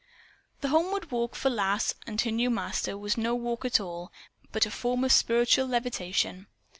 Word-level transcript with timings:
The 0.61 0.69
homeward 0.69 1.11
walk, 1.11 1.35
for 1.35 1.51
Lass 1.51 1.93
and 2.07 2.19
her 2.21 2.31
new 2.31 2.49
master, 2.49 2.97
was 2.97 3.17
no 3.19 3.35
walk 3.35 3.65
at 3.65 3.79
all, 3.79 4.11
but 4.51 4.65
a 4.65 4.71
form 4.71 5.03
of 5.03 5.11
spiritual 5.11 5.67
levitation. 5.67 6.47